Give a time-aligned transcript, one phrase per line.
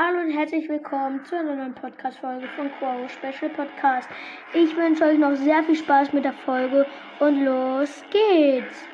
[0.00, 4.08] Hallo und herzlich willkommen zu einer neuen Podcast-Folge von Quo Special Podcast.
[4.54, 6.86] Ich wünsche euch noch sehr viel Spaß mit der Folge
[7.18, 8.86] und los geht's!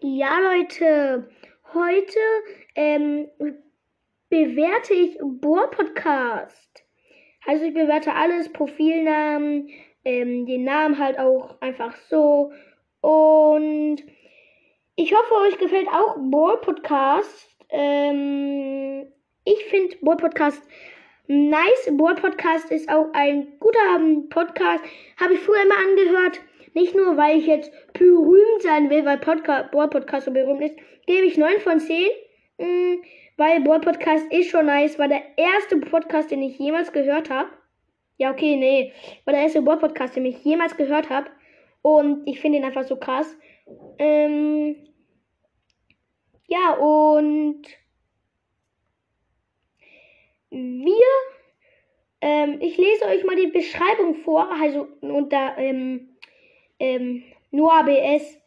[0.00, 1.30] Ja, Leute,
[1.74, 2.18] heute
[2.74, 3.28] ähm,
[4.32, 6.86] bewerte ich Bohr Podcast.
[7.46, 9.68] Also ich bewerte alles, Profilnamen,
[10.06, 12.50] ähm, den Namen halt auch einfach so.
[13.02, 13.98] Und
[14.96, 17.58] ich hoffe, euch gefällt auch Bohr Podcast.
[17.68, 19.06] Ähm,
[19.44, 20.66] ich finde Bohr Podcast
[21.26, 21.90] nice.
[21.92, 24.82] Bohr Podcast ist auch ein guter Podcast.
[25.20, 26.40] Habe ich früher immer angehört.
[26.72, 30.76] Nicht nur, weil ich jetzt berühmt sein will, weil Podcast, Bohr Podcast so berühmt ist,
[31.04, 32.08] gebe ich 9 von 10.
[32.58, 32.98] Mh,
[33.36, 37.50] weil Boy Podcast ist schon nice, war der erste Podcast, den ich jemals gehört habe.
[38.18, 38.92] Ja, okay, nee.
[39.24, 41.30] War der erste Boy Podcast, den ich jemals gehört habe.
[41.82, 43.36] Und ich finde ihn einfach so krass.
[43.98, 44.76] Ähm,
[46.46, 47.62] ja, und
[50.50, 50.94] wir,
[52.20, 54.52] ähm, ich lese euch mal die Beschreibung vor.
[54.60, 56.10] Also unter ähm,
[56.78, 58.38] ähm, nur ABS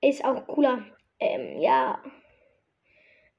[0.00, 0.84] ist auch cooler.
[1.20, 2.02] Ähm, ja.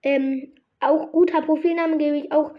[0.07, 2.53] Ähm, auch guter Profilname gebe ich auch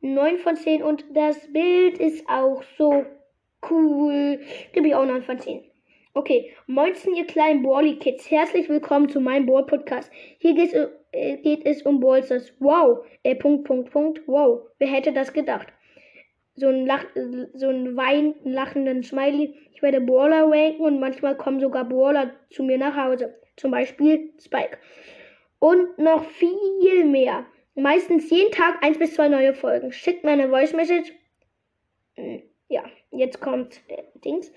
[0.00, 3.04] 9 von 10 und das Bild ist auch so
[3.68, 4.40] cool.
[4.72, 5.64] Gebe ich auch 9 von 10.
[6.14, 8.30] Okay, moinsen ihr kleinen Brawly Kids.
[8.30, 10.10] Herzlich willkommen zu meinem Ball Podcast.
[10.38, 12.54] Hier geht es, äh, geht es um Ballsters.
[12.58, 14.62] Wow, äh, Punkt, Punkt, Punkt, wow.
[14.78, 15.68] Wer hätte das gedacht?
[16.54, 17.04] So ein, Lach,
[17.52, 19.52] so ein wein lachenden Smiley.
[19.74, 23.34] Ich werde Brawler ranken und manchmal kommen sogar Brawler zu mir nach Hause.
[23.56, 24.78] Zum Beispiel Spike.
[25.64, 27.46] Und noch viel mehr.
[27.74, 29.92] Meistens jeden Tag eins bis zwei neue Folgen.
[29.92, 31.10] Schickt mir eine Voice Message.
[32.16, 34.52] Hm, ja, jetzt kommt äh, Dings.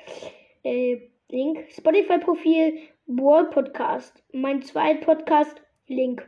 [0.64, 0.98] Äh,
[1.30, 1.64] Link.
[1.72, 4.22] Spotify-Profil, Brawl Podcast.
[4.34, 6.28] Mein zweiter Podcast, Link.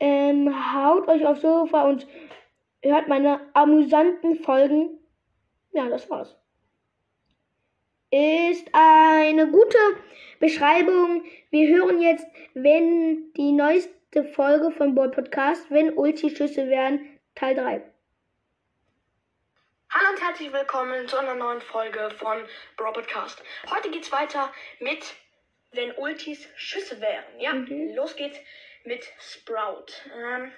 [0.00, 2.08] Ähm, haut euch aufs Sofa und
[2.82, 4.98] hört meine amüsanten Folgen.
[5.72, 6.36] Ja, das war's.
[8.16, 9.76] Ist eine gute
[10.38, 11.24] Beschreibung.
[11.50, 17.82] Wir hören jetzt, wenn die neueste Folge von Boy Podcast, wenn Ulti-Schüsse werden, Teil 3.
[19.90, 22.38] Hallo und herzlich willkommen zu einer neuen Folge von
[22.76, 23.42] Bro Podcast.
[23.68, 25.16] Heute geht's weiter mit
[25.72, 27.24] Wenn Ultis Schüsse wären.
[27.40, 27.96] Ja, mhm.
[27.96, 28.38] los geht's
[28.84, 29.86] mit Sprout.
[30.16, 30.52] Ähm,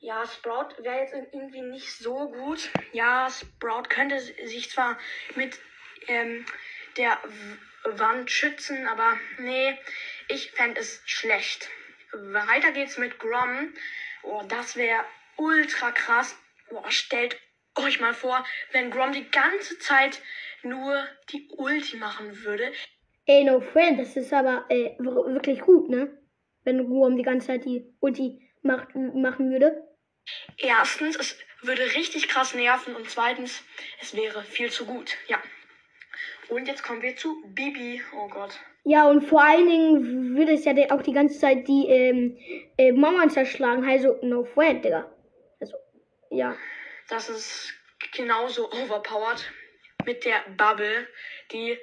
[0.00, 2.68] ja, Sprout wäre jetzt irgendwie nicht so gut.
[2.92, 4.98] Ja, Sprout könnte sich zwar
[5.36, 5.56] mit
[6.08, 6.44] ähm,
[6.96, 7.18] der
[7.84, 9.76] Wand schützen, aber nee,
[10.28, 11.68] ich fände es schlecht.
[12.12, 13.74] Weiter geht's mit Grom.
[14.22, 15.04] Oh, das wäre
[15.36, 16.36] ultra krass.
[16.70, 17.36] Oh, stellt
[17.76, 20.20] euch mal vor, wenn Grom die ganze Zeit
[20.62, 22.72] nur die Ulti machen würde.
[23.26, 26.16] Ey, no friend, das ist aber äh, wirklich gut, ne?
[26.62, 29.82] Wenn Grom die ganze Zeit die Ulti macht, machen würde.
[30.56, 33.62] Erstens, es würde richtig krass nerven und zweitens,
[34.00, 35.16] es wäre viel zu gut.
[35.28, 35.42] Ja.
[36.48, 38.02] Und jetzt kommen wir zu Bibi.
[38.16, 38.58] Oh Gott.
[38.84, 42.38] Ja, und vor allen Dingen würde es ja auch die ganze Zeit die ähm,
[42.76, 43.88] äh, Mauern zerschlagen.
[43.88, 45.10] Also, no friend, Digga.
[45.58, 45.74] Also,
[46.30, 46.56] ja.
[47.08, 47.72] Das ist
[48.12, 49.50] genauso overpowered
[50.04, 51.08] mit der Bubble.
[51.50, 51.78] Die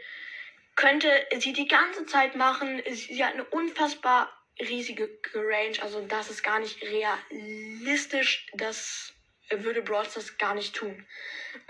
[0.76, 2.82] könnte sie die ganze Zeit machen.
[2.92, 5.82] Sie hat eine unfassbar riesige Range.
[5.82, 8.48] Also, das ist gar nicht realistisch.
[8.54, 9.14] Das
[9.60, 11.06] würde Brawl Stars gar nicht tun.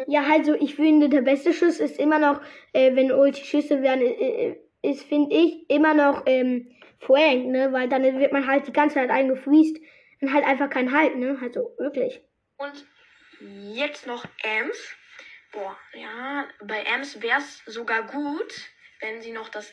[0.07, 2.41] Ja, also ich finde, der beste Schuss ist immer noch,
[2.73, 7.71] äh, wenn Ulti-Schüsse werden, äh, äh ist, finde ich, immer noch ähm, Frank, ne?
[7.71, 9.77] Weil dann wird man halt die ganze Zeit eingefriest
[10.21, 11.37] und halt einfach kein Halt, ne?
[11.41, 12.21] Also wirklich.
[12.57, 12.85] Und
[13.73, 14.95] jetzt noch Ems.
[15.51, 18.69] Boah, ja, bei Ems wäre es sogar gut,
[19.01, 19.71] wenn sie noch das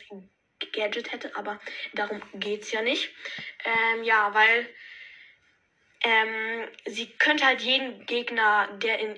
[0.73, 1.59] Gadget hätte, aber
[1.93, 3.13] darum geht's ja nicht.
[3.63, 4.67] Ähm, ja, weil
[6.01, 9.17] ähm, sie könnte halt jeden Gegner, der in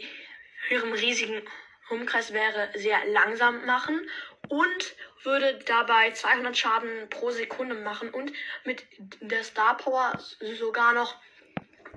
[0.69, 1.42] ihrem riesigen
[1.89, 4.10] Umkreis wäre, sehr langsam machen
[4.48, 8.31] und würde dabei 200 Schaden pro Sekunde machen und
[8.63, 8.86] mit
[9.19, 10.18] der Star Power
[10.57, 11.16] sogar noch,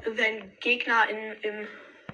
[0.04, 1.68] wenn Gegner in, im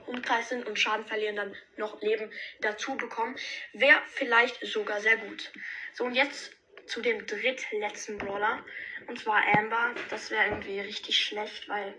[0.06, 2.30] Umkreis sind und Schaden verlieren, dann noch Leben
[2.60, 3.36] dazu bekommen.
[3.72, 5.50] Wäre vielleicht sogar sehr gut.
[5.94, 6.52] So, und jetzt
[6.86, 8.64] zu dem drittletzten Brawler.
[9.06, 9.94] Und zwar Amber.
[10.10, 11.94] Das wäre irgendwie richtig schlecht, weil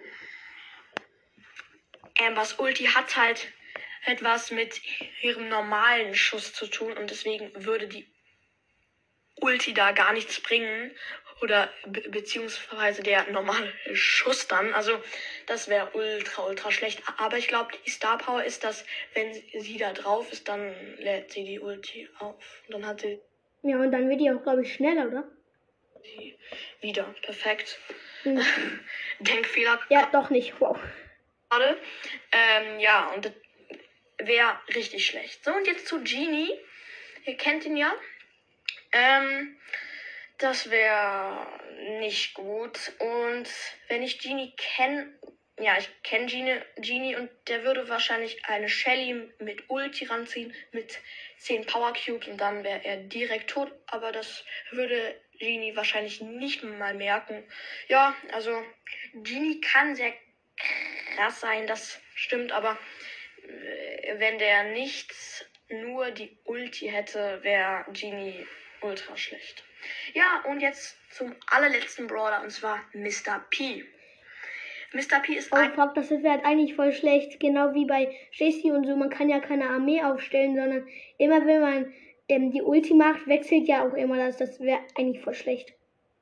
[2.20, 3.52] Ambers Ulti hat halt
[4.06, 4.82] etwas mit
[5.22, 8.08] ihrem normalen Schuss zu tun und deswegen würde die
[9.36, 10.92] Ulti da gar nichts bringen.
[11.42, 14.74] oder be beziehungsweise der normale Schuss dann.
[14.74, 15.02] Also
[15.48, 17.02] das wäre ultra, ultra schlecht.
[17.18, 21.32] Aber ich glaube, die Star Power ist, dass wenn sie da drauf ist, dann lädt
[21.32, 22.62] sie die Ulti auf.
[22.68, 23.20] Und dann hat sie
[23.64, 25.24] Ja, und dann wird die auch, glaube ich, schneller, oder?
[26.82, 27.16] wieder.
[27.22, 27.80] Perfekt.
[28.24, 28.40] Hm.
[29.20, 30.54] Denkfehler Ja, doch nicht.
[30.60, 30.78] Wow.
[31.52, 31.78] Gerade.
[32.32, 33.34] Ähm, ja, und das
[34.18, 35.44] wäre richtig schlecht.
[35.44, 36.52] So, und jetzt zu Genie.
[37.26, 37.94] Ihr kennt ihn ja.
[38.92, 39.58] Ähm,
[40.38, 41.48] das wäre
[42.00, 42.94] nicht gut.
[43.00, 43.48] Und
[43.90, 45.14] wenn ich Genie kenne,
[45.60, 51.00] ja, ich kenne Genie, Genie und der würde wahrscheinlich eine Shelly mit Ulti ranziehen, mit
[51.38, 53.72] 10 Power Cubes und dann wäre er direkt tot.
[53.88, 57.44] Aber das würde Genie wahrscheinlich nicht mal merken.
[57.88, 58.64] Ja, also
[59.14, 60.14] Genie kann sehr
[61.12, 62.78] krass sein, das stimmt, aber
[63.48, 65.14] äh, wenn der nicht
[65.70, 68.46] nur die Ulti hätte, wäre Genie
[68.82, 69.64] ultra schlecht.
[70.14, 73.46] Ja, und jetzt zum allerletzten Brawler und zwar Mr.
[73.50, 73.84] P.
[74.94, 75.20] Mr.
[75.22, 75.74] P ist Oh ein.
[75.74, 77.40] fuck, das wäre halt eigentlich voll schlecht.
[77.40, 78.96] Genau wie bei Jesse und so.
[78.96, 80.88] Man kann ja keine Armee aufstellen, sondern
[81.18, 81.94] immer wenn man
[82.28, 84.38] ähm, die Ulti macht, wechselt ja auch immer das.
[84.38, 85.74] Das wäre eigentlich voll schlecht.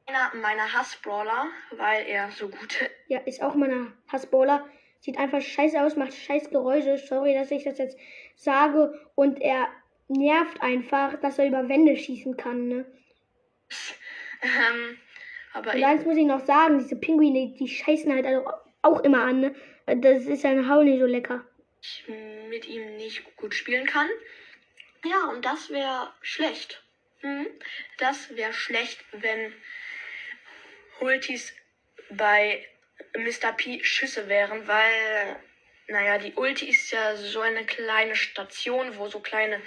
[0.09, 4.67] Einer meiner Hassbrawler, weil er so gut Ja, ist auch meiner Hassballer.
[5.01, 6.97] Sieht einfach scheiße aus, macht scheiß Geräusche.
[6.97, 7.97] Sorry, dass ich das jetzt
[8.35, 8.99] sage.
[9.15, 9.69] Und er
[10.07, 12.85] nervt einfach, dass er über Wände schießen kann, ne?
[14.41, 14.97] ähm,
[15.53, 18.49] aber Und ich, eins muss ich noch sagen, diese Pinguine, die scheißen halt also
[18.81, 19.55] auch immer an, ne?
[19.85, 21.45] Das ist ein Hau nicht so lecker.
[22.49, 24.07] mit ihm nicht gut spielen kann.
[25.05, 26.83] Ja, und das wäre schlecht.
[27.21, 27.47] Hm?
[27.97, 29.53] Das wäre schlecht, wenn
[31.01, 31.53] Ultis
[32.11, 32.65] bei
[33.15, 33.53] Mr.
[33.55, 35.35] P Schüsse wären, weil,
[35.87, 39.61] naja, die Ulti ist ja so eine kleine Station, wo so kleine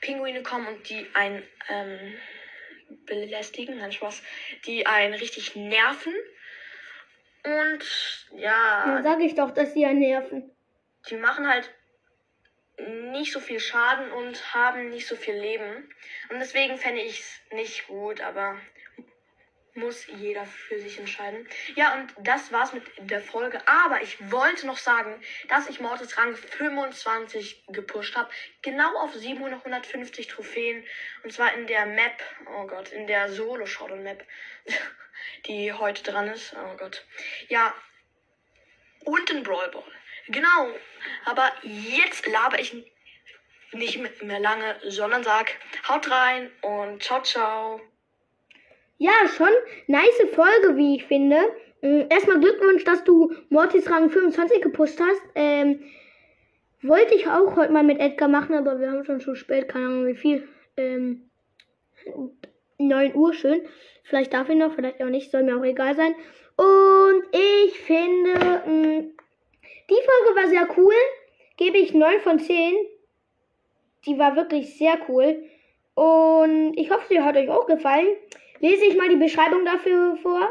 [0.00, 2.16] Pinguine kommen und die einen ähm,
[3.06, 4.22] belästigen, nein Spaß,
[4.66, 6.14] die einen richtig nerven.
[7.44, 10.50] Und ja, Dann sage ich doch, dass sie ja nerven.
[11.08, 11.70] die machen halt
[12.78, 15.88] nicht so viel Schaden und haben nicht so viel Leben.
[16.30, 18.58] Und deswegen fände ich es nicht gut, aber
[19.74, 21.48] muss jeder für sich entscheiden.
[21.74, 23.66] Ja, und das war's mit der Folge.
[23.66, 28.30] Aber ich wollte noch sagen, dass ich Mortis Rang 25 gepusht habe.
[28.62, 30.84] Genau auf 750 Trophäen.
[31.22, 32.22] Und zwar in der Map,
[32.56, 34.24] oh Gott, in der Solo-Showdown-Map,
[35.46, 36.54] die heute dran ist.
[36.54, 37.04] Oh Gott.
[37.48, 37.74] Ja,
[39.04, 39.84] und ein Brawl Ball.
[40.28, 40.74] Genau.
[41.24, 42.74] Aber jetzt laber ich
[43.72, 45.56] nicht mehr lange, sondern sag
[45.88, 47.80] haut rein und ciao, ciao.
[48.98, 49.48] Ja, schon
[49.86, 51.36] nice Folge, wie ich finde.
[51.82, 55.22] Ähm, Erstmal Glückwunsch, dass du Mortis Rang 25 gepusht hast.
[55.34, 55.80] Ähm,
[56.82, 59.86] wollte ich auch heute mal mit Edgar machen, aber wir haben schon zu spät, keine
[59.86, 60.48] Ahnung wie viel.
[60.76, 61.30] Ähm,
[62.78, 63.62] 9 Uhr, schön.
[64.04, 66.14] Vielleicht darf ich noch, vielleicht auch nicht, soll mir auch egal sein.
[66.56, 68.32] Und ich finde,
[68.66, 69.04] mh,
[69.90, 70.94] die Folge war sehr cool.
[71.56, 72.74] Gebe ich 9 von 10.
[74.06, 75.44] Die war wirklich sehr cool.
[75.94, 78.08] Und ich hoffe, sie hat euch auch gefallen.
[78.60, 80.48] Lese ich mal die Beschreibung dafür vor.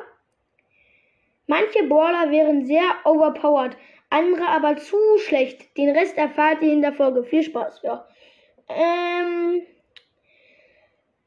[1.47, 3.75] Manche Brawler wären sehr overpowered,
[4.09, 5.77] andere aber zu schlecht.
[5.77, 7.23] Den Rest erfahrt ihr in der Folge.
[7.23, 7.81] Viel Spaß.
[7.83, 8.07] Ja.
[8.69, 9.61] Ähm,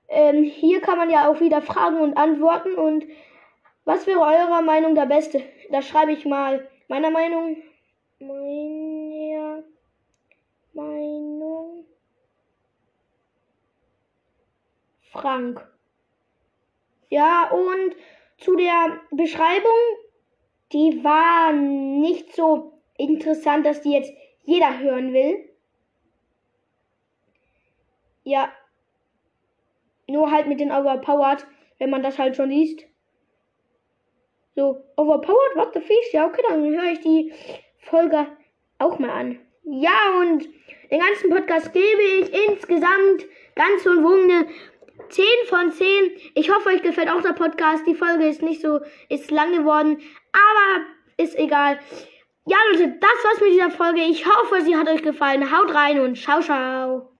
[0.08, 2.74] ähm, hier kann man ja auch wieder Fragen und antworten.
[2.74, 3.04] Und
[3.84, 5.42] was wäre eurer Meinung der Beste?
[5.70, 7.56] Da schreibe ich mal meiner Meinung.
[8.18, 9.62] Meiner
[10.72, 11.84] Meinung.
[15.12, 15.75] Frank.
[17.08, 17.94] Ja, und
[18.38, 19.72] zu der Beschreibung,
[20.72, 24.12] die war nicht so interessant, dass die jetzt
[24.44, 25.48] jeder hören will.
[28.24, 28.52] Ja.
[30.08, 31.46] Nur halt mit den Overpowered,
[31.78, 32.84] wenn man das halt schon liest.
[34.54, 36.12] So, Overpowered, what the fish?
[36.12, 37.32] Ja, okay, dann höre ich die
[37.78, 38.26] Folge
[38.78, 39.38] auch mal an.
[39.64, 40.48] Ja, und
[40.90, 44.48] den ganzen Podcast gebe ich insgesamt ganz und wunde
[45.08, 45.86] 10 von 10.
[46.34, 47.86] Ich hoffe, euch gefällt auch der Podcast.
[47.86, 49.98] Die Folge ist nicht so, ist lang geworden,
[50.32, 50.86] aber
[51.16, 51.78] ist egal.
[52.46, 54.02] Ja, Leute, das war's mit dieser Folge.
[54.02, 55.50] Ich hoffe, sie hat euch gefallen.
[55.56, 57.10] Haut rein und ciao, ciao.